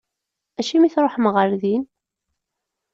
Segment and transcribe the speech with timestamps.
[0.59, 1.83] Acimi i tṛuḥem ɣer din?